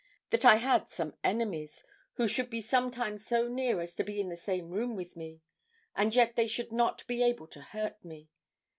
[0.31, 4.29] That I had some enemies, who should be sometimes so near as to be in
[4.29, 5.41] the same room with me,
[5.95, 8.31] and yet they should not be able to hurt me.